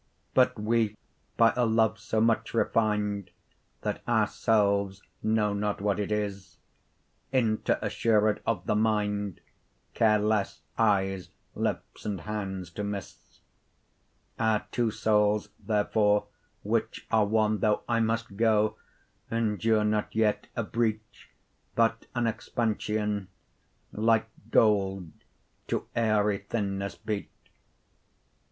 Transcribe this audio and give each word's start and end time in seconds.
But 0.33 0.59
we 0.59 0.97
by 1.37 1.53
a 1.55 1.63
love, 1.67 1.99
so 1.99 2.19
much 2.19 2.55
refin'd, 2.55 3.29
That 3.81 4.01
our 4.07 4.25
selves 4.25 5.03
know 5.21 5.53
not 5.53 5.79
what 5.79 5.99
it 5.99 6.11
is, 6.11 6.57
Inter 7.31 7.77
assured 7.83 8.41
of 8.43 8.65
the 8.65 8.73
mind, 8.73 9.41
Care 9.93 10.17
lesse, 10.17 10.63
eyes, 10.75 11.29
lips, 11.53 12.03
and 12.03 12.21
hands 12.21 12.71
to 12.71 12.83
misse. 12.83 13.41
20 14.37 14.49
Our 14.51 14.65
two 14.71 14.89
soules 14.89 15.49
therefore, 15.59 16.25
which 16.63 17.05
are 17.11 17.27
one, 17.27 17.59
Though 17.59 17.83
I 17.87 17.99
must 17.99 18.37
goe, 18.37 18.77
endure 19.29 19.83
not 19.83 20.15
yet 20.15 20.47
A 20.55 20.63
breach, 20.63 21.29
but 21.75 22.07
an 22.15 22.25
expansion, 22.25 23.27
Like 23.91 24.27
gold 24.49 25.11
to 25.67 25.85
ayery 25.95 26.39
thinnesse 26.47 26.95
beate. 27.05 27.29